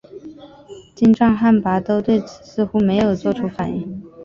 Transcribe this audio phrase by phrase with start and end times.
[0.95, 4.01] 金帐汗拔都对此似乎没有作出反应。